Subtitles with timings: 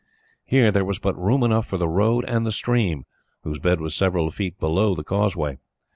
[0.45, 3.05] Here there was but room enough for the road and the stream,
[3.43, 5.59] whose bed was several feet below the causeway.